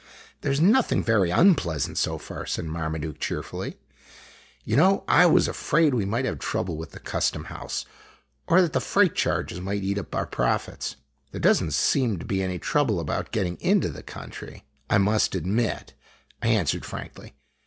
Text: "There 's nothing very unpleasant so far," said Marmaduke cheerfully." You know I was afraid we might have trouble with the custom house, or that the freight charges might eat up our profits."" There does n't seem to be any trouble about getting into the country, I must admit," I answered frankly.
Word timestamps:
"There 0.41 0.51
's 0.51 0.59
nothing 0.59 1.03
very 1.03 1.29
unpleasant 1.29 1.95
so 1.95 2.17
far," 2.17 2.47
said 2.47 2.65
Marmaduke 2.65 3.19
cheerfully." 3.19 3.77
You 4.65 4.75
know 4.75 5.03
I 5.07 5.27
was 5.27 5.47
afraid 5.47 5.93
we 5.93 6.05
might 6.05 6.25
have 6.25 6.39
trouble 6.39 6.75
with 6.75 6.89
the 6.93 6.99
custom 6.99 7.43
house, 7.53 7.85
or 8.47 8.63
that 8.63 8.73
the 8.73 8.79
freight 8.81 9.13
charges 9.13 9.61
might 9.61 9.83
eat 9.83 9.99
up 9.99 10.15
our 10.15 10.25
profits."" 10.25 10.95
There 11.31 11.39
does 11.39 11.61
n't 11.63 11.75
seem 11.75 12.17
to 12.17 12.25
be 12.25 12.41
any 12.41 12.57
trouble 12.57 12.99
about 12.99 13.31
getting 13.31 13.57
into 13.61 13.89
the 13.89 14.01
country, 14.01 14.63
I 14.89 14.97
must 14.97 15.35
admit," 15.35 15.93
I 16.41 16.47
answered 16.47 16.83
frankly. 16.83 17.35